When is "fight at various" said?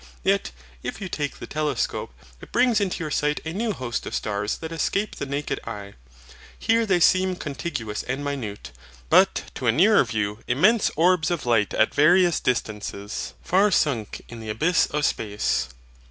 11.41-12.39